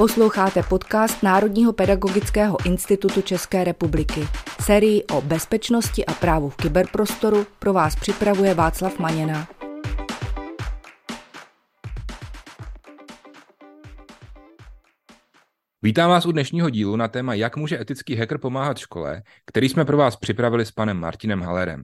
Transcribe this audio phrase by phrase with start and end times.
[0.00, 4.20] Posloucháte podcast Národního pedagogického institutu České republiky.
[4.62, 9.48] Sérii o bezpečnosti a právu v kyberprostoru pro vás připravuje Václav Maněna.
[15.82, 19.84] Vítám vás u dnešního dílu na téma, jak může etický hacker pomáhat škole, který jsme
[19.84, 21.82] pro vás připravili s panem Martinem Hallerem.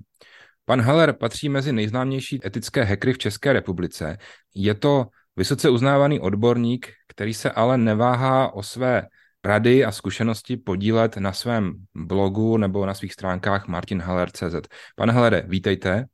[0.64, 4.18] Pan Haller patří mezi nejznámější etické hackery v České republice.
[4.54, 5.06] Je to
[5.36, 9.06] vysoce uznávaný odborník, který se ale neváhá o své
[9.44, 14.68] rady a zkušenosti podílet na svém blogu nebo na svých stránkách martinhaller.cz.
[14.96, 16.04] Pane Hallere, vítejte.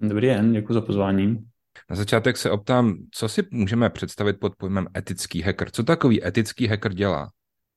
[0.00, 1.38] Dobrý den, děkuji za pozvání.
[1.90, 5.70] Na začátek se optám, co si můžeme představit pod pojmem etický hacker?
[5.70, 7.30] Co takový etický hacker dělá?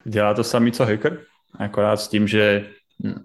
[0.03, 1.21] Dělá to samý, co hacker,
[1.59, 2.69] akorát s tím, že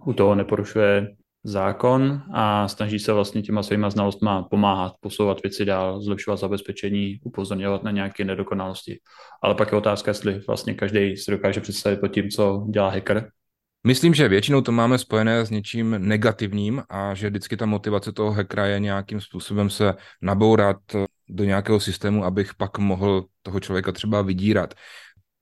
[0.04, 1.08] u toho neporušuje
[1.44, 7.82] zákon a snaží se vlastně těma svýma znalostma pomáhat, posouvat věci dál, zlepšovat zabezpečení, upozorňovat
[7.82, 8.98] na nějaké nedokonalosti.
[9.42, 13.30] Ale pak je otázka, jestli vlastně každý si dokáže představit pod tím, co dělá hacker.
[13.86, 18.32] Myslím, že většinou to máme spojené s něčím negativním a že vždycky ta motivace toho
[18.32, 20.76] hackera je nějakým způsobem se nabourat
[21.28, 24.74] do nějakého systému, abych pak mohl toho člověka třeba vydírat.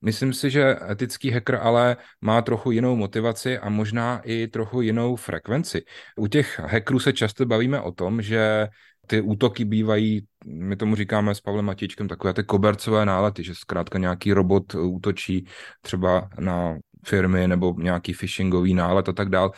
[0.03, 5.17] Myslím si, že etický hacker ale má trochu jinou motivaci a možná i trochu jinou
[5.17, 5.85] frekvenci.
[6.17, 8.69] U těch hackerů se často bavíme o tom, že
[9.07, 13.99] ty útoky bývají, my tomu říkáme s Pavlem Matičkem, takové ty kobercové nálety, že zkrátka
[13.99, 15.47] nějaký robot útočí
[15.83, 19.51] třeba na firmy nebo nějaký phishingový nálet a tak dál.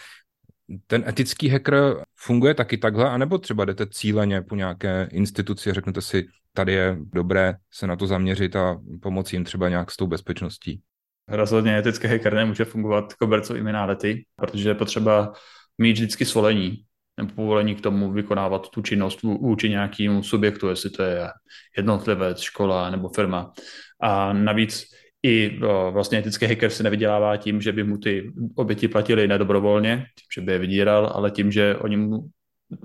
[0.87, 6.03] Ten etický hacker funguje taky takhle, anebo třeba jdete cíleně po nějaké instituci a řeknete
[6.03, 10.07] si, tady je dobré se na to zaměřit a pomoci jim třeba nějak s tou
[10.07, 10.81] bezpečností.
[11.29, 15.33] Rozhodně etické hacker nemůže fungovat kobercovými nálety, protože je potřeba
[15.79, 16.85] mít vždycky svolení
[17.17, 21.29] nebo povolení k tomu vykonávat tu činnost vůči nějakému subjektu, jestli to je
[21.77, 23.53] jednotlivec, škola nebo firma.
[24.01, 24.85] A navíc
[25.23, 25.59] i
[25.91, 30.41] vlastně etický hacker se nevydělává tím, že by mu ty oběti platili nedobrovolně, tím, že
[30.41, 32.29] by je vydíral, ale tím, že oni mu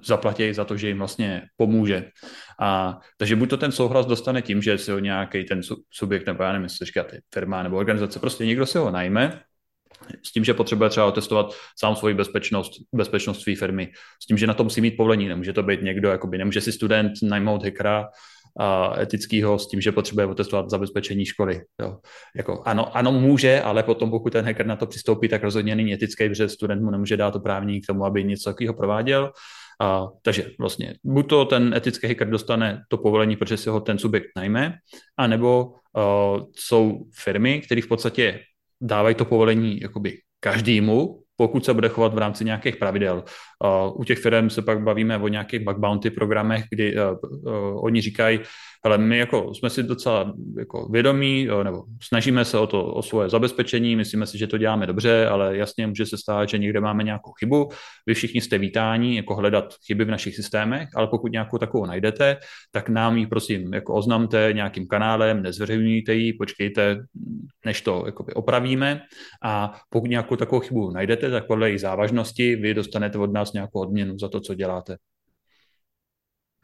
[0.04, 2.10] zaplatí za to, že jim vlastně pomůže.
[2.60, 5.62] A, takže buď to ten souhlas dostane tím, že si ho nějaký ten
[5.92, 9.42] subjekt, nebo já nevím, jestli říkáte firma nebo organizace, prostě někdo si ho najme,
[10.24, 13.92] s tím, že potřebuje třeba otestovat sám svoji bezpečnost, bezpečnost své firmy,
[14.24, 16.72] s tím, že na to musí mít povolení, nemůže to být někdo, jakoby, nemůže si
[16.72, 18.08] student najmout hackera,
[18.60, 21.62] a etického s tím, že potřebuje otestovat zabezpečení školy.
[21.82, 21.98] Jo.
[22.36, 25.94] Jako, ano, ano, může, ale potom, pokud ten hacker na to přistoupí, tak rozhodně není
[25.94, 29.32] etický, protože student mu nemůže dát oprávnění k tomu, aby něco takového prováděl.
[29.82, 33.98] A, takže vlastně buď to ten etický hacker dostane to povolení, protože si ho ten
[33.98, 34.74] subjekt najme,
[35.18, 38.40] anebo uh, jsou firmy, které v podstatě
[38.82, 43.24] dávají to povolení jakoby každému, pokud se bude chovat v rámci nějakých pravidel.
[43.64, 47.02] Uh, u těch firm se pak bavíme o nějakých bug bounty programech, kdy uh,
[47.32, 48.40] uh, oni říkají,
[48.86, 53.30] ale my jako jsme si docela jako vědomí, nebo snažíme se o to, o svoje
[53.30, 57.04] zabezpečení, myslíme si, že to děláme dobře, ale jasně může se stát, že někde máme
[57.04, 57.70] nějakou chybu.
[58.08, 62.38] Vy všichni jste vítáni jako hledat chyby v našich systémech, ale pokud nějakou takovou najdete,
[62.72, 66.98] tak nám ji prosím jako oznamte nějakým kanálem, nezveřejňujte ji, počkejte,
[67.66, 69.02] než to jakoby opravíme
[69.44, 73.80] a pokud nějakou takovou chybu najdete, tak podle její závažnosti vy dostanete od nás nějakou
[73.80, 74.98] odměnu za to, co děláte.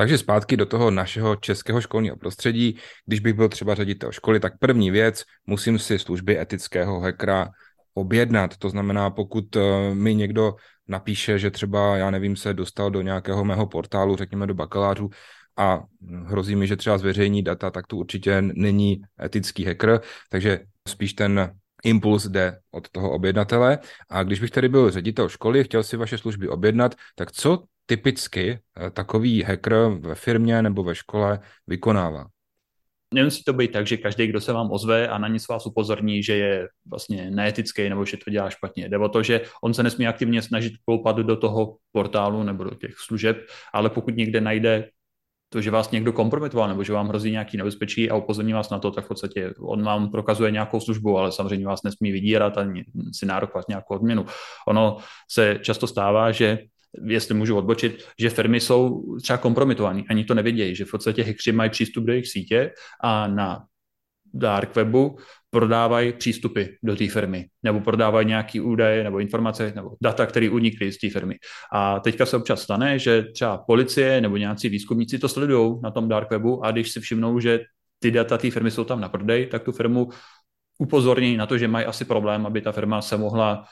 [0.01, 2.77] Takže zpátky do toho našeho českého školního prostředí.
[3.05, 7.49] Když bych byl třeba ředitel školy, tak první věc, musím si služby etického hackera
[7.93, 8.57] objednat.
[8.57, 9.61] To znamená, pokud eh,
[9.93, 10.55] mi někdo
[10.87, 15.09] napíše, že třeba, já nevím, se dostal do nějakého mého portálu, řekněme do bakalářů,
[15.57, 15.83] a
[16.25, 21.53] hrozí mi, že třeba zveřejní data, tak to určitě není etický hacker, takže spíš ten
[21.83, 23.79] impuls jde od toho objednatele.
[24.09, 28.59] A když bych tady byl ředitel školy, chtěl si vaše služby objednat, tak co typicky
[28.77, 32.25] eh, takový hacker ve firmě nebo ve škole vykonává?
[33.13, 36.23] Nemusí to být tak, že každý, kdo se vám ozve a na nic vás upozorní,
[36.23, 38.89] že je vlastně neetický nebo že to dělá špatně.
[38.89, 42.75] Jde o to, že on se nesmí aktivně snažit koupat do toho portálu nebo do
[42.75, 43.37] těch služeb,
[43.73, 44.89] ale pokud někde najde
[45.53, 48.79] to, že vás někdo kompromitoval nebo že vám hrozí nějaký nebezpečí a upozorní vás na
[48.79, 52.85] to, tak v podstatě on vám prokazuje nějakou službu, ale samozřejmě vás nesmí vydírat ani
[53.11, 54.25] si nárokovat nějakou odměnu.
[54.67, 54.97] Ono
[55.31, 56.57] se často stává, že
[57.05, 61.51] jestli můžu odbočit, že firmy jsou třeba kompromitované, ani to nevědějí, že v podstatě hackři
[61.51, 62.71] mají přístup do jejich sítě
[63.03, 63.63] a na
[64.33, 65.17] dark webu
[65.49, 70.91] prodávají přístupy do té firmy, nebo prodávají nějaké údaje nebo informace nebo data, které unikly
[70.91, 71.35] z té firmy.
[71.73, 76.09] A teďka se občas stane, že třeba policie nebo nějací výzkumníci to sledují na tom
[76.09, 77.59] dark webu a když si všimnou, že
[77.99, 80.09] ty data té firmy jsou tam na prodej, tak tu firmu
[80.79, 83.65] upozorní na to, že mají asi problém, aby ta firma se mohla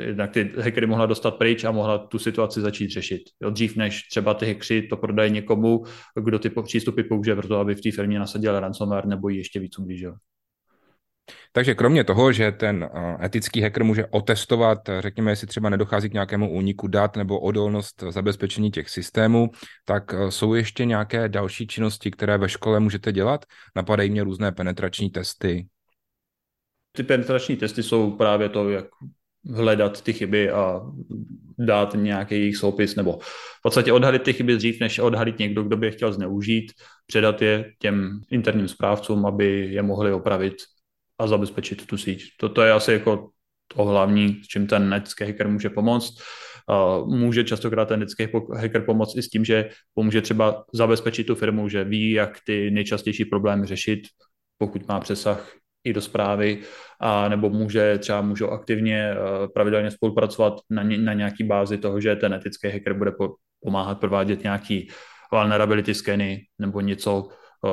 [0.00, 3.22] jednak ty hackery mohla dostat pryč a mohla tu situaci začít řešit.
[3.42, 5.84] Jo, dřív než třeba ty hackři to prodají někomu,
[6.24, 9.60] kdo ty přístupy použije pro to, aby v té firmě nasadil ransomware nebo ji ještě
[9.60, 10.14] víc ublížil.
[11.52, 12.90] Takže kromě toho, že ten
[13.22, 18.70] etický hacker může otestovat, řekněme, jestli třeba nedochází k nějakému úniku dat nebo odolnost zabezpečení
[18.70, 19.50] těch systémů,
[19.84, 23.44] tak jsou ještě nějaké další činnosti, které ve škole můžete dělat?
[23.76, 25.66] Napadají mě různé penetrační testy.
[26.96, 28.86] Ty penetrační testy jsou právě to, jak
[29.54, 30.80] hledat ty chyby a
[31.58, 33.18] dát nějaký jejich soupis, nebo
[33.58, 36.72] v podstatě odhalit ty chyby dřív, než odhalit někdo, kdo by je chtěl zneužít,
[37.06, 40.54] předat je těm interním správcům, aby je mohli opravit
[41.18, 42.22] a zabezpečit tu síť.
[42.40, 43.30] Toto je asi jako
[43.76, 46.22] to hlavní, s čím ten netský hacker může pomoct.
[47.06, 51.68] Může častokrát ten netský hacker pomoct i s tím, že pomůže třeba zabezpečit tu firmu,
[51.68, 54.00] že ví, jak ty nejčastější problémy řešit,
[54.58, 55.52] pokud má přesah
[55.84, 56.62] i do zprávy,
[57.00, 59.14] a nebo může třeba můžou aktivně
[59.54, 64.42] pravidelně spolupracovat na, na nějaký bázi toho, že ten etický hacker bude po, pomáhat provádět
[64.42, 64.88] nějaký
[65.32, 67.28] vulnerability skeny nebo něco,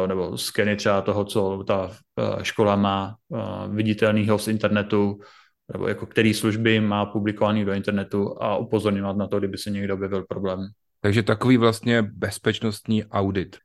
[0.08, 1.92] nebo skeny třeba toho, co ta
[2.42, 3.16] škola má
[3.68, 5.20] viditelného z internetu,
[5.74, 9.94] nebo jako který služby má publikovaný do internetu a upozorňovat na to, kdyby se někdo
[9.94, 10.60] objevil problém.
[11.02, 13.58] Takže takový vlastně bezpečnostní audit.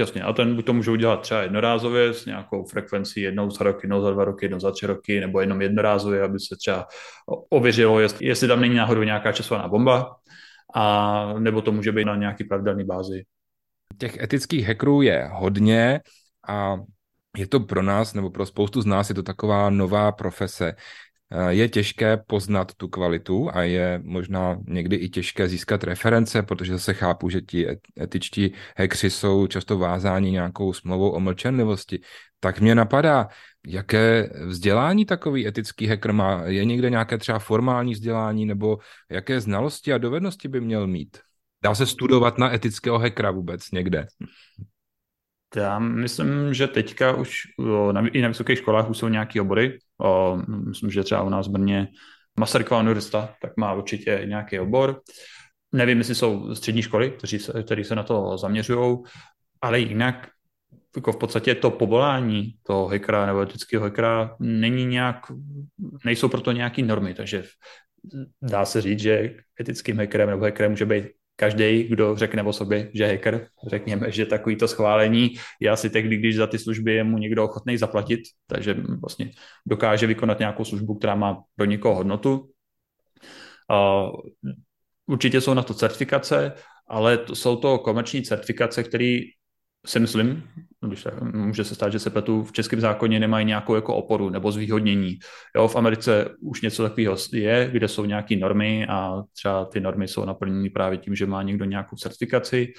[0.00, 4.02] Jasně, a ten to můžou dělat třeba jednorázově s nějakou frekvencí jednou za rok, jednou
[4.02, 6.86] za dva roky, jednou za tři roky, nebo jenom jednorázově, aby se třeba
[7.50, 10.16] ověřilo, jestli, jestli tam není náhodou nějaká časovaná bomba,
[10.74, 13.24] a nebo to může být na nějaký pravidelný bázi.
[13.98, 16.00] Těch etických hackerů je hodně
[16.48, 16.76] a
[17.36, 20.74] je to pro nás, nebo pro spoustu z nás, je to taková nová profese.
[21.32, 26.72] Eh, je těžké poznat tu kvalitu a je možná někdy i těžké získat reference, protože
[26.72, 27.66] zase chápu, že ti
[28.00, 32.00] etičtí hekři jsou často vázáni nějakou smlouvou o mlčenlivosti.
[32.40, 33.28] Tak mě napadá,
[33.66, 36.42] jaké vzdělání takový etický hacker má?
[36.44, 38.78] Je někde nějaké třeba formální vzdělání nebo
[39.10, 41.18] jaké znalosti a dovednosti by měl mít?
[41.62, 44.06] Dá se studovat na etického hackera vůbec někde?
[45.56, 47.42] Já myslím, že teďka už
[48.12, 49.78] i na vysokých školách už jsou nějaké obory.
[50.46, 51.88] Myslím, že třeba u nás v Brně
[52.38, 55.00] Masaryková univerzita, tak má určitě nějaký obor.
[55.72, 58.98] Nevím, jestli jsou střední školy, kteří se, kteří se na to zaměřují,
[59.62, 60.28] ale jinak
[60.96, 65.26] jako v podstatě to povolání toho hackera nebo etického hackera není nějak,
[66.04, 67.44] nejsou proto nějaké normy, takže
[68.42, 71.06] dá se říct, že etickým hackerem nebo hackerem může být
[71.40, 76.36] každý, kdo řekne o sobě, že hacker, řekněme, že takovýto schválení je asi tehdy, když
[76.36, 79.30] za ty služby je mu někdo ochotný zaplatit, takže vlastně
[79.66, 82.50] dokáže vykonat nějakou službu, která má pro někoho hodnotu.
[85.06, 86.52] Určitě jsou na to certifikace,
[86.88, 89.20] ale to, jsou to komerční certifikace, které
[89.86, 90.44] si myslím,
[90.86, 94.30] když tak, může se stát, že se pletu, v českém zákoně nemají nějakou jako oporu
[94.30, 95.18] nebo zvýhodnění.
[95.56, 100.08] Jo, v Americe už něco takového je, kde jsou nějaké normy a třeba ty normy
[100.08, 102.72] jsou naplněny právě tím, že má někdo nějakou certifikaci.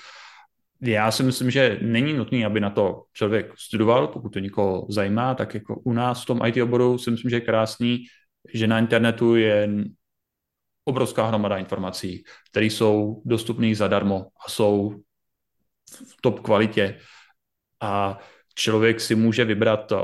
[0.81, 5.35] Já si myslím, že není nutné, aby na to člověk studoval, pokud to někoho zajímá,
[5.35, 8.03] tak jako u nás v tom IT oboru si myslím, že je krásný,
[8.53, 9.69] že na internetu je
[10.85, 15.01] obrovská hromada informací, které jsou dostupné zadarmo a jsou
[15.91, 16.97] v top kvalitě
[17.81, 18.19] a
[18.55, 19.95] člověk si může vybrat, eh,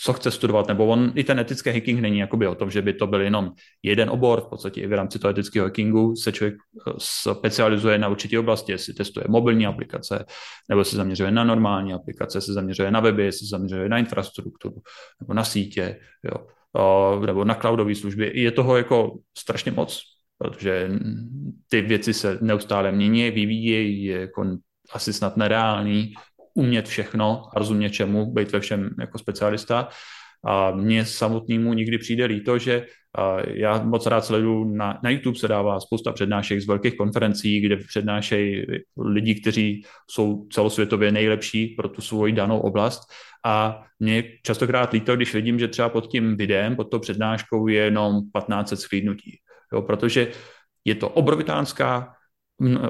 [0.00, 2.92] co chce studovat, nebo on, i ten etický hacking není jakoby o tom, že by
[2.92, 6.54] to byl jenom jeden obor, v podstatě i v rámci toho etického hackingu se člověk
[6.54, 10.24] eh, specializuje na určité oblasti, jestli testuje mobilní aplikace,
[10.68, 14.76] nebo se zaměřuje na normální aplikace, se zaměřuje na weby, se zaměřuje na infrastrukturu,
[15.20, 16.46] nebo na sítě, jo,
[17.26, 18.32] nebo na cloudové služby.
[18.34, 20.02] Je toho jako strašně moc,
[20.38, 20.90] protože
[21.68, 24.44] ty věci se neustále mění, vyvíjejí, je jako
[24.92, 26.14] asi snad nereálný
[26.58, 29.88] umět všechno a rozumět čemu, být ve všem jako specialista.
[30.44, 32.86] A mně samotnému nikdy přijde líto, že
[33.54, 37.76] já moc rád sleduju, na, na YouTube se dává spousta přednášek z velkých konferencí, kde
[37.76, 43.02] přednášejí lidi, kteří jsou celosvětově nejlepší pro tu svoji danou oblast.
[43.44, 47.84] A mě častokrát líto, když vidím, že třeba pod tím videem, pod tou přednáškou je
[47.84, 49.38] jenom 1500 schlídnutí.
[49.72, 50.28] Jo, protože
[50.84, 52.14] je to obrovitánská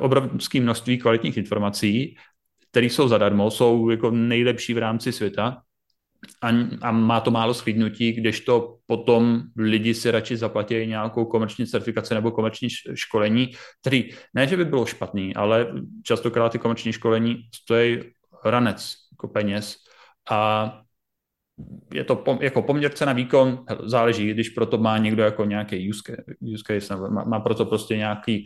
[0.00, 2.16] obrovské množství kvalitních informací,
[2.70, 5.62] které jsou zadarmo, jsou jako nejlepší v rámci světa.
[6.42, 6.48] A,
[6.82, 12.30] a má to málo schlídnutí, kdežto potom lidi si radši zaplatí nějakou komerční certifikaci nebo
[12.30, 15.72] komerční školení, který ne, že by bylo špatný, ale
[16.02, 17.98] častokrát ty komerční školení stojí
[18.44, 19.76] ranec jako peněz.
[20.30, 20.72] A
[21.94, 26.02] je to pom, jako poměrce na výkon, záleží, když proto má někdo jako nějaký use
[26.06, 26.22] case,
[26.54, 28.44] use case nebo má, má proto prostě nějaký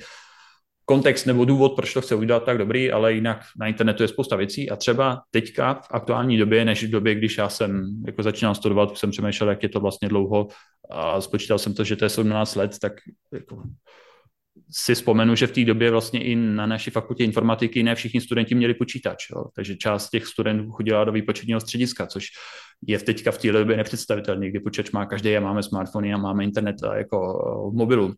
[0.93, 4.37] kontext nebo důvod, proč to chce udělat, tak dobrý, ale jinak na internetu je spousta
[4.37, 8.55] věcí a třeba teďka v aktuální době, než v době, když já jsem jako začínal
[8.55, 10.49] studovat, jsem přemýšlel, jak je to vlastně dlouho
[10.91, 12.93] a spočítal jsem to, že to je 17 let, tak
[13.33, 13.63] jako
[14.71, 18.55] si vzpomenu, že v té době vlastně i na naší fakultě informatiky ne všichni studenti
[18.55, 19.45] měli počítač, jo.
[19.57, 22.27] takže část těch studentů chodila do výpočetního střediska, což
[22.87, 26.17] je v teďka v té době nepředstavitelné, kdy počítač má každý a máme smartfony a
[26.17, 27.19] máme internet a jako
[27.73, 28.15] v mobilu.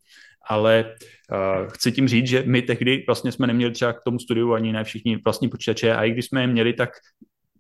[0.49, 0.95] Ale
[1.33, 4.73] uh, chci tím říct, že my tehdy vlastně jsme neměli třeba k tomu studiu ani
[4.73, 6.91] ne všichni vlastní počítače a i když jsme je měli, tak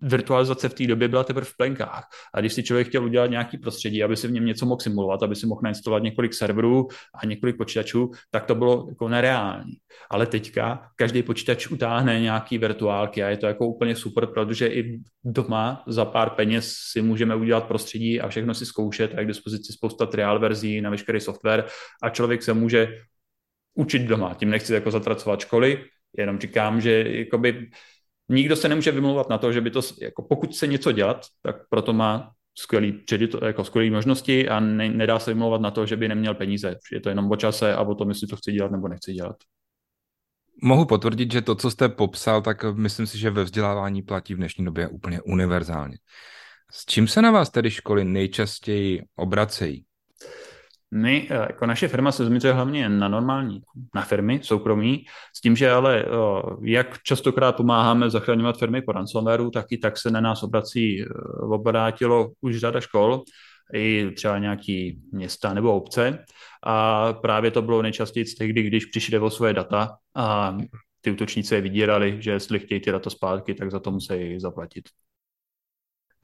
[0.05, 2.05] virtualizace v té době byla teprve v plenkách.
[2.35, 5.23] A když si člověk chtěl udělat nějaký prostředí, aby si v něm něco mohl simulovat,
[5.23, 6.89] aby si mohl nainstalovat několik serverů
[7.23, 9.73] a několik počítačů, tak to bylo jako nereální.
[10.11, 15.01] Ale teďka každý počítač utáhne nějaký virtuálky a je to jako úplně super, protože i
[15.25, 19.29] doma za pár peněz si můžeme udělat prostředí a všechno si zkoušet a je k
[19.29, 21.65] dispozici spousta trial verzí na veškerý software
[22.03, 22.89] a člověk se může
[23.75, 24.35] učit doma.
[24.35, 25.85] Tím nechci jako zatracovat školy,
[26.19, 27.71] jenom říkám, že jakoby
[28.29, 31.57] nikdo se nemůže vymlouvat na to, že by to, jako pokud se něco dělat, tak
[31.71, 33.05] proto má skvělý,
[33.45, 36.77] jako skvělý možnosti a ne, nedá se vymlouvat na to, že by neměl peníze.
[36.93, 39.37] Je to jenom o čase a o tom, jestli to chci dělat nebo nechci dělat.
[40.63, 44.37] Mohu potvrdit, že to, co jste popsal, tak myslím si, že ve vzdělávání platí v
[44.37, 45.99] dnešní době úplně univerzálně.
[46.73, 49.85] S čím se na vás tedy školy nejčastěji obracejí?
[50.91, 53.63] My, eh, jako naše firma se změřuje hlavně na normální,
[53.95, 55.05] na firmy soukromí,
[55.37, 56.05] s tím, že ale
[56.63, 61.07] jak častokrát pomáháme zachraňovat firmy po ransomwareu, tak i tak se na nás obrací, eh,
[61.41, 63.23] obrátilo už řada škol,
[63.75, 66.25] i třeba nějaký města nebo obce.
[66.67, 70.57] A právě to bylo nejčastěji tehdy, když přišli o svoje data a
[71.01, 74.85] ty útočníci je vydírali, že jestli chtějí ty data zpátky, tak za to musí zaplatit.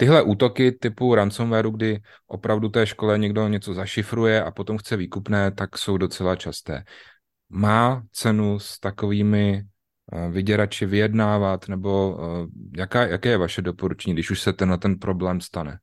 [0.00, 5.50] Tyhle útoky typu ransomwareu, kdy opravdu té škole někdo něco zašifruje a potom chce výkupné,
[5.50, 6.84] tak jsou docela časté.
[7.48, 9.62] Má cenu s takovými
[10.12, 14.98] eh, vyděrači vyjednávat, nebo eh, jaká, jaké je vaše doporučení, když už se tenhle ten
[14.98, 15.78] problém stane?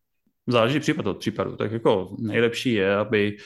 [0.48, 1.56] Záleží případ od případu.
[1.56, 3.38] Tak jako nejlepší je, aby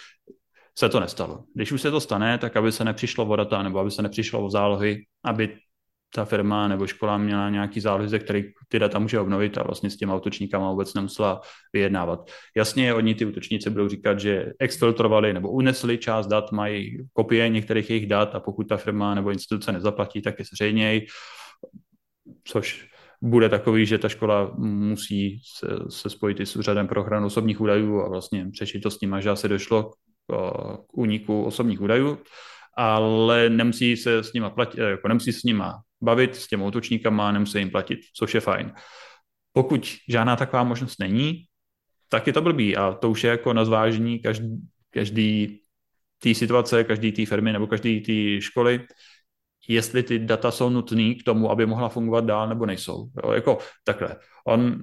[0.78, 1.44] se to nestalo.
[1.56, 4.46] Když už se to stane, tak aby se nepřišlo o data nebo aby se nepřišlo
[4.46, 5.58] o zálohy, aby
[6.16, 9.98] ta firma nebo škola měla nějaký ze kterých ty data může obnovit a vlastně s
[9.98, 11.42] těma útočníkama vůbec nemusela
[11.74, 12.32] vyjednávat.
[12.56, 17.90] Jasně, oni ty útočníci budou říkat, že exfiltrovali nebo unesli část dat, mají kopie některých
[17.90, 21.08] jejich dat a pokud ta firma nebo instituce nezaplatí, tak je zřejměj,
[22.44, 22.88] což
[23.22, 27.62] bude takový, že ta škola musí se, se spojit i s úřadem pro ochranu osobních
[27.62, 29.94] údajů a vlastně přečít to s nimi, že asi došlo k,
[30.88, 32.18] k úniku osobních údajů
[32.78, 37.32] ale nemusí se s nima platit, jako nemusí se s nima bavit s těmi útočníkama,
[37.32, 38.74] nemusí jim platit, což je fajn.
[39.54, 41.46] Pokud žádná taková možnost není,
[42.10, 44.58] tak je to blbý a to už je jako na zvážení každý,
[44.90, 45.62] každý
[46.20, 48.88] té situace, každý té firmy nebo každý té školy,
[49.68, 53.10] jestli ty data jsou nutné k tomu, aby mohla fungovat dál nebo nejsou.
[53.24, 54.16] Jo, jako takhle.
[54.46, 54.78] On,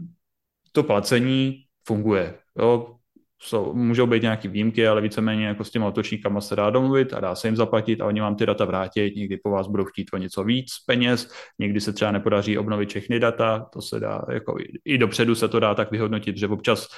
[0.72, 2.38] to placení funguje.
[2.58, 2.97] Jo,
[3.40, 7.20] jsou, můžou být nějaké výjimky, ale víceméně jako s těma otočníkama se dá domluvit a
[7.20, 10.08] dá se jim zaplatit a oni vám ty data vrátit, někdy po vás budou chtít
[10.12, 14.56] o něco víc peněz, někdy se třeba nepodaří obnovit všechny data, to se dá, jako
[14.84, 16.88] i dopředu se to dá tak vyhodnotit, že občas,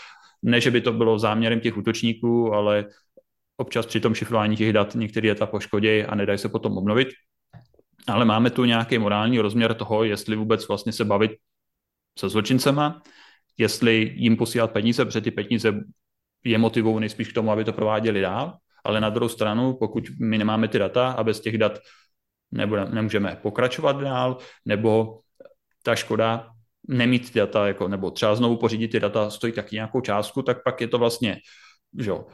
[0.42, 2.86] ne, že by to bylo záměrem těch útočníků, ale
[3.56, 7.08] občas při tom šifrování těch dat některé data poškodí a nedají se potom obnovit.
[8.06, 11.30] Ale máme tu nějaký morální rozměr toho, jestli vůbec vlastně se bavit
[12.18, 13.02] se zločincema,
[13.58, 15.80] jestli jim posílat peníze, protože ty peníze
[16.44, 20.38] je motivou nejspíš k tomu, aby to prováděli dál, ale na druhou stranu, pokud my
[20.38, 21.78] nemáme ty data a bez těch dat
[22.52, 25.18] nebude, nemůžeme pokračovat dál, nebo
[25.82, 26.48] ta škoda
[26.88, 30.62] nemít ty data, jako, nebo třeba znovu pořídit ty data stojí taky nějakou částku, tak
[30.64, 31.38] pak je to vlastně,
[31.98, 32.26] že jo,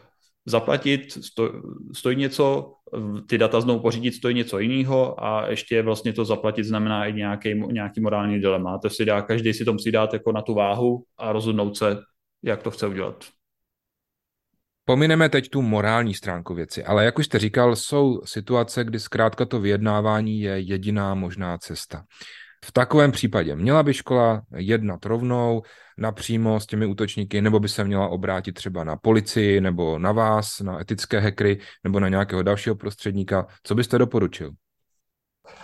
[0.46, 1.52] zaplatit sto,
[1.94, 2.72] stojí něco,
[3.28, 7.54] ty data znovu pořídit stojí něco jiného a ještě vlastně to zaplatit znamená i nějaký,
[7.54, 8.78] nějaký morální dilema.
[8.78, 11.98] To si dá, každý si to musí dát jako na tu váhu a rozhodnout se,
[12.42, 13.24] jak to chce udělat.
[14.88, 19.44] Pomineme teď tu morální stránku věci, ale jak už jste říkal, jsou situace, kdy zkrátka
[19.44, 22.04] to vyjednávání je jediná možná cesta.
[22.64, 25.62] V takovém případě měla by škola jednat rovnou,
[25.98, 30.60] napřímo s těmi útočníky, nebo by se měla obrátit třeba na policii, nebo na vás,
[30.60, 33.46] na etické hekry, nebo na nějakého dalšího prostředníka.
[33.62, 34.50] Co byste doporučil?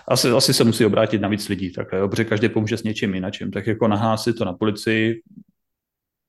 [0.09, 3.51] Asi, asi se musí obrátit na víc lidí, jo, protože každý pomůže s něčím jiným.
[3.53, 5.23] Tak jako nahlásit to na policii,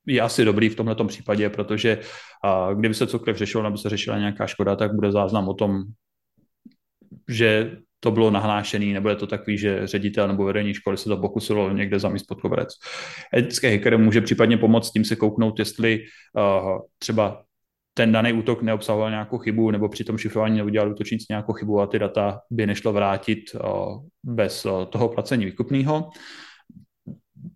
[0.07, 2.00] je asi dobrý v tomto případě, protože
[2.43, 5.83] a, kdyby se cokoliv řešilo, nebo se řešila nějaká škoda, tak bude záznam o tom,
[7.29, 11.17] že to bylo nahlášený, nebo je to takový, že ředitel nebo vedení školy se to
[11.17, 12.69] pokusilo někde zamíst pod koberec.
[13.38, 16.00] Etické hacker může případně pomoct tím se kouknout, jestli
[16.38, 17.43] uh, třeba
[17.93, 21.88] ten daný útok neobsahoval nějakou chybu, nebo při tom šifrování neudělal útočník nějakou chybu a
[21.88, 26.10] ty data by nešlo vrátit uh, bez uh, toho placení výkupného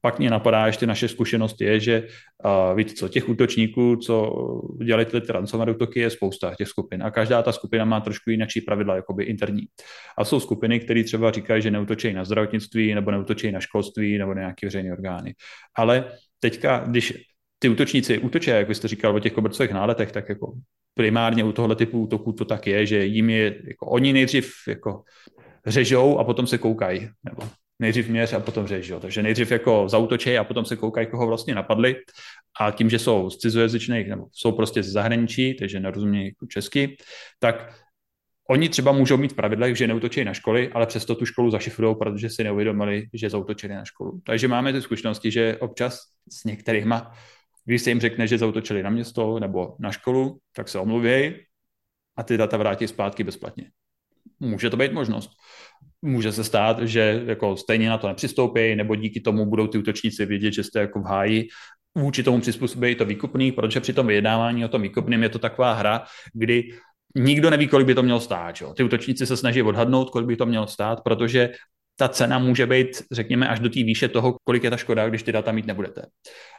[0.07, 2.07] pak mě napadá ještě naše zkušenost je, že
[2.45, 4.31] uh, víte co, těch útočníků, co
[4.85, 8.49] dělají ty ransomware útoky, je spousta těch skupin a každá ta skupina má trošku jinak
[8.65, 9.67] pravidla, jakoby interní.
[10.17, 14.33] A jsou skupiny, které třeba říkají, že neutočí na zdravotnictví nebo neutočí na školství nebo
[14.33, 15.35] na nějaké veřejné orgány.
[15.75, 17.13] Ale teďka, když
[17.59, 20.53] ty útočníci útočí, jak jste říkal o těch kobercových náletech, tak jako
[20.93, 25.03] primárně u tohle typu útoků to tak je, že jim je, jako oni nejdřív jako
[25.65, 27.43] řežou a potom se koukají, nebo
[27.79, 28.87] nejdřív měř a potom řež.
[28.87, 28.99] Jo.
[28.99, 31.95] Takže nejdřív jako zautočej a potom se koukají, koho vlastně napadli.
[32.59, 36.97] A tím, že jsou z cizojazyčných, nebo jsou prostě z zahraničí, takže nerozumí jako česky,
[37.39, 37.73] tak
[38.49, 42.29] Oni třeba můžou mít pravidla, že neutočí na školy, ale přesto tu školu zašifrují, protože
[42.29, 44.21] si neuvědomili, že zautočili na školu.
[44.25, 45.99] Takže máme ty zkušenosti, že občas
[46.31, 47.11] s některýma,
[47.65, 51.35] když se jim řekne, že zautočili na město nebo na školu, tak se omluvějí
[52.17, 53.71] a ty data vrátí zpátky bezplatně.
[54.39, 55.29] Může to být možnost
[56.01, 60.25] může se stát, že jako stejně na to nepřistoupí, nebo díky tomu budou ty útočníci
[60.25, 61.47] vědět, že jste jako v háji,
[61.97, 65.73] vůči tomu přizpůsobí to výkupný, protože při tom vyjednávání o tom výkupným je to taková
[65.73, 66.03] hra,
[66.33, 66.63] kdy
[67.15, 68.61] nikdo neví, kolik by to mělo stát.
[68.61, 68.73] Jo.
[68.73, 71.49] Ty útočníci se snaží odhadnout, kolik by to mělo stát, protože
[71.99, 75.23] ta cena může být, řekněme, až do té výše toho, kolik je ta škoda, když
[75.23, 76.05] ty data mít nebudete.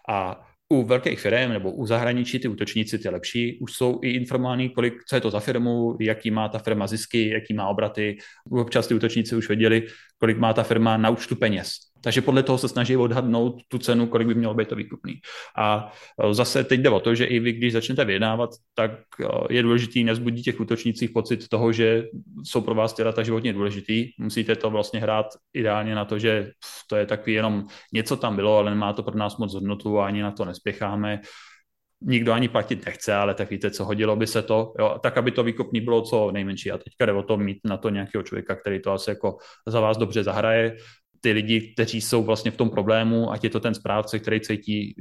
[0.09, 4.71] A u velkých firm nebo u zahraničí ty útočníci, ty lepší, už jsou i informovaní,
[4.71, 8.19] kolik, co je to za firmu, jaký má ta firma zisky, jaký má obraty.
[8.51, 9.87] Občas ty útočníci už věděli,
[10.19, 11.88] kolik má ta firma na účtu peněz.
[12.01, 15.15] Takže podle toho se snaží odhadnout tu cenu, kolik by mělo být to výkupný.
[15.57, 15.93] A
[16.31, 19.63] e, zase teď jde o to, že i vy, když začnete vyjednávat, tak e, je
[19.63, 22.05] důležitý nezbudit těch útočnících pocit toho, že
[22.43, 24.11] jsou pro vás ty data životně důležitý.
[24.19, 26.51] Musíte to vlastně hrát ideálně na to, že
[26.89, 30.07] to je takový jenom něco tam bylo, ale nemá to pro nás moc hodnotu a
[30.07, 31.21] ani na to nespěcháme
[32.01, 35.31] nikdo ani platit nechce, ale tak víte, co hodilo by se to, jo, tak aby
[35.31, 36.71] to výkupní bylo co nejmenší.
[36.71, 39.37] A teďka jde o to mít na to nějakého člověka, který to asi jako
[39.67, 40.77] za vás dobře zahraje,
[41.21, 44.95] ty lidi, kteří jsou vlastně v tom problému, ať je to ten správce, který cítí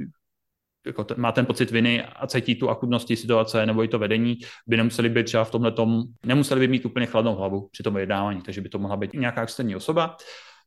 [0.86, 4.38] jako ten, má ten pocit viny a cítí tu akutnosti situace nebo i to vedení,
[4.66, 7.94] by nemuseli být třeba v tomhle tom, nemuseli by mít úplně chladnou hlavu při tom
[7.94, 10.16] vyjednávání, takže by to mohla být nějaká externí osoba.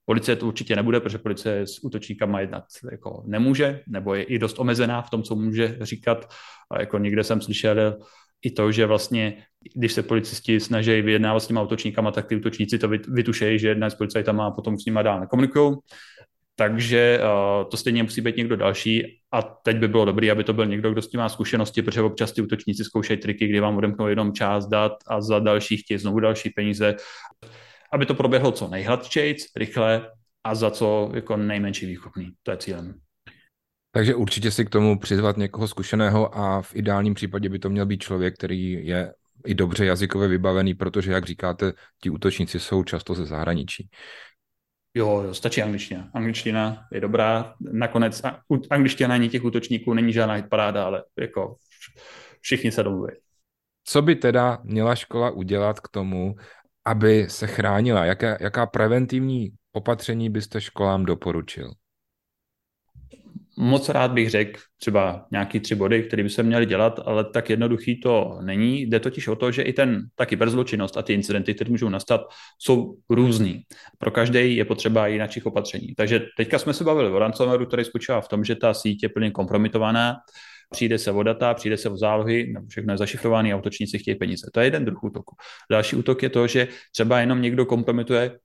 [0.05, 4.60] Policie to určitě nebude, protože policie s útočníkama jednat jako nemůže, nebo je i dost
[4.60, 6.34] omezená v tom, co může říkat.
[6.72, 7.97] A jako někde jsem slyšel
[8.41, 9.43] i to, že vlastně,
[9.75, 13.89] když se policisti snaží vyjednávat s těma útočníkama, tak ty útočníci to vytušejí, že jedna
[13.89, 15.75] s policajtama a potom s nima dál nekomunikují.
[16.56, 20.54] Takže uh, to stejně musí být někdo další a teď by bylo dobré, aby to
[20.54, 23.77] byl někdo, kdo s tím má zkušenosti, protože občas ty útočníci zkoušejí triky, kdy vám
[23.77, 26.95] odemknou jenom část dat a za další chtějí znovu další peníze.
[27.93, 30.12] Aby to proběhlo co nejhladčejc, rychle
[30.43, 32.32] a za co jako nejmenší výkupný.
[32.43, 32.93] To je cílem.
[33.91, 37.86] Takže určitě si k tomu přizvat někoho zkušeného a v ideálním případě by to měl
[37.86, 39.13] být člověk, který je
[39.45, 43.89] i dobře jazykově vybavený, protože, jak říkáte, ti útočníci jsou často ze zahraničí.
[44.93, 46.10] Jo, jo, stačí angličtina.
[46.13, 47.54] Angličtina je dobrá.
[47.71, 48.21] Nakonec
[48.69, 51.56] angličtina není těch útočníků, není žádná hitparáda, ale jako
[52.41, 53.13] všichni se domluví.
[53.84, 56.36] Co by teda měla škola udělat k tomu,
[56.86, 58.06] aby se chránila?
[58.06, 61.71] Jaká, jaká preventivní opatření byste školám doporučil?
[63.62, 67.50] Moc rád bych řekl třeba nějaký tři body, které by se měly dělat, ale tak
[67.50, 68.82] jednoduchý to není.
[68.82, 72.21] Jde totiž o to, že i ten, ta kyberzločinnost a ty incidenty, které můžou nastat,
[72.60, 73.62] jsou různý.
[73.97, 75.88] Pro každý je potřeba jiných opatření.
[75.97, 79.10] Takže teďka jsme se bavili o ransomwareu, který spočívá v tom, že ta síť je
[79.10, 80.15] plně kompromitovaná,
[80.71, 84.47] přijde se o data, přijde se o zálohy, všechno je zašifrované a útočníci chtějí peníze.
[84.54, 85.36] To je jeden druh útoku.
[85.71, 88.39] Další útok je to, že třeba jenom někdo kompromituje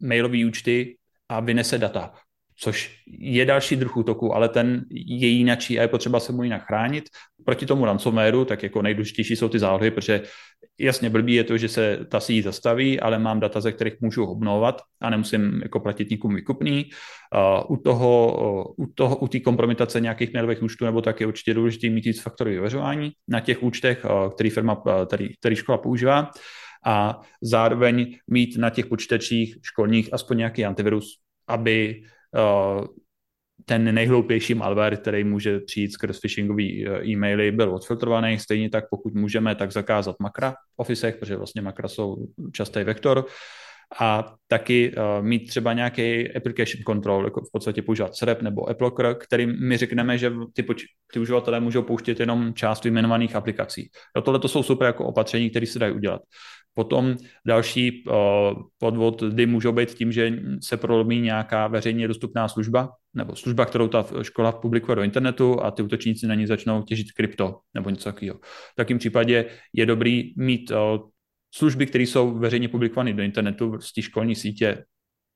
[0.00, 0.96] mailové účty
[1.28, 2.12] a vynese data
[2.58, 6.66] což je další druh útoku, ale ten je jinačí a je potřeba se mu jinak
[6.66, 7.04] chránit.
[7.44, 10.22] Proti tomu ransomwareu, tak jako nejdůležitější jsou ty zálohy, protože
[10.78, 14.24] jasně blbý je to, že se ta síť zastaví, ale mám data, ze kterých můžu
[14.24, 16.84] obnovovat a nemusím jako platit nikomu výkupný.
[17.34, 21.54] Uh, u toho, u toho, u té kompromitace nějakých mailových účtů nebo tak je určitě
[21.54, 26.30] důležité mít víc faktorový vyvařování na těch účtech, který firma, který, který škola používá
[26.86, 32.02] a zároveň mít na těch počítačích školních aspoň nějaký antivirus, aby
[33.64, 38.38] ten nejhloupější malware, který může přijít skrz phishingový eh, e-maily, byl odfiltrovaný.
[38.38, 42.16] Stejně tak, pokud můžeme, tak zakázat makra v ofisech, protože vlastně makra jsou
[42.52, 43.26] častý vektor.
[44.00, 49.14] A taky uh, mít třeba nějaký application control, jako v podstatě používat SREP nebo AppLocker,
[49.14, 53.90] kterým my řekneme, že ty, poč- ty uživatelé můžou pouštět jenom část vyjmenovaných aplikací.
[54.24, 56.20] Tohle to jsou super jako opatření, které se dají udělat.
[56.76, 57.16] Potom
[57.46, 58.14] další uh,
[58.78, 64.06] podvody můžou být tím, že se prolomí nějaká veřejně dostupná služba, nebo služba, kterou ta
[64.22, 68.38] škola publikuje do internetu a ty útočníci na ní začnou těžit krypto nebo něco takového.
[68.72, 70.76] V takém případě je dobrý mít uh,
[71.54, 74.84] služby, které jsou veřejně publikovány do internetu z té školní sítě.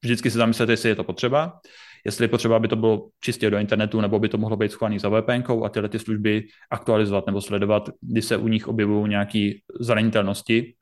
[0.03, 1.61] Vždycky se zamyslete, jestli je to potřeba.
[2.07, 4.99] jestli je potřeba, aby to bylo čistě do internetu, nebo by to mohlo být schované
[4.99, 9.53] za VPN a tyhle ty služby aktualizovat nebo sledovat, kdy se u nich objevují nějaké
[9.81, 10.75] zranitelnosti,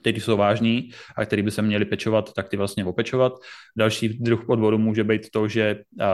[0.00, 3.32] které jsou vážní a které by se měly pečovat, tak ty vlastně opečovat.
[3.76, 6.06] Další druh podvodu může být to, že uh,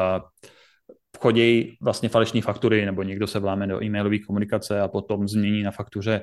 [1.18, 5.70] chodí vlastně falešní faktury, nebo někdo se vláme do e-mailové komunikace a potom změní na
[5.70, 6.22] faktuře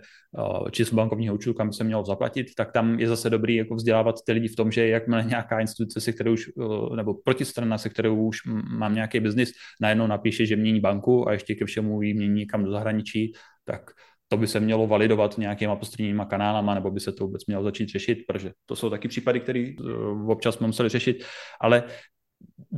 [0.61, 4.15] uh, číslo bankovního účtu, kam se mělo zaplatit, tak tam je zase dobrý jako vzdělávat
[4.25, 7.89] ty lidi v tom, že jakmile nějaká instituce, se kterou už, uh, nebo protistrana, se
[7.89, 8.37] kterou už
[8.77, 9.51] mám nějaký biznis,
[9.81, 13.33] najednou napíše, že mění banku a ještě ke všemu ji mění kam do zahraničí,
[13.65, 13.81] tak
[14.27, 17.89] to by se mělo validovat nějakýma postranníma kanálama, nebo by se to vůbec mělo začít
[17.89, 21.23] řešit, protože to jsou taky případy, které uh, občas jsme museli řešit,
[21.61, 21.83] ale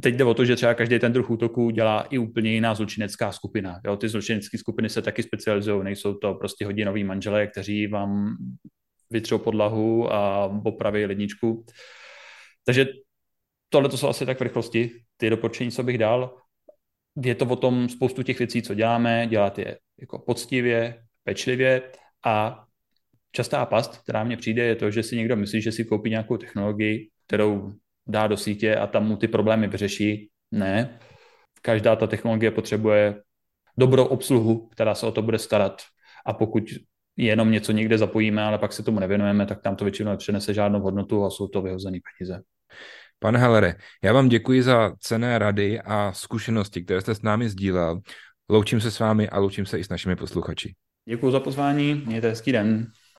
[0.02, 3.32] teď jde o to, že třeba každý ten druh útoku dělá i úplně jiná zločinecká
[3.32, 3.80] skupina.
[3.86, 8.38] Jo, ty zločinecké skupiny se taky specializují, nejsou to prostě hodinoví manželé, kteří vám
[9.10, 11.66] vytřou podlahu a opraví ledničku.
[12.66, 12.88] Takže
[13.70, 14.92] tohle to jsou asi tak v rychlosti.
[15.18, 16.38] Ty doporučení, co bych dal,
[17.26, 21.82] je to o tom spoustu těch věcí, co děláme, dělat je jako poctivě, pečlivě
[22.26, 22.66] a
[23.32, 26.38] častá past, která mně přijde, je to, že si někdo myslí, že si koupí nějakou
[26.38, 27.74] technologii, kterou
[28.08, 30.30] dá do sítě a tam mu ty problémy vyřeší.
[30.52, 31.00] Ne.
[31.62, 33.22] Každá ta technologie potřebuje
[33.78, 35.82] dobrou obsluhu, která se o to bude starat.
[36.26, 36.64] A pokud
[37.18, 40.80] jenom něco někde zapojíme, ale pak se tomu nevěnujeme, tak tam to většinou nepřenese žádnou
[40.80, 42.42] hodnotu a jsou to vyhozené peníze.
[43.20, 48.02] Pane Hellere, já vám děkuji za cené rady a zkušenosti, které jste s námi sdílel.
[48.50, 50.74] Loučím se s vámi a loučím se i s našimi posluchači.
[51.10, 52.88] Děkuji za pozvání, mějte hezký den.